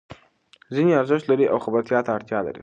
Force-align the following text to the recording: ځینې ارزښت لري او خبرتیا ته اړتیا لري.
ځینې 0.75 0.91
ارزښت 1.01 1.25
لري 1.27 1.45
او 1.53 1.57
خبرتیا 1.65 1.99
ته 2.05 2.11
اړتیا 2.17 2.39
لري. 2.47 2.59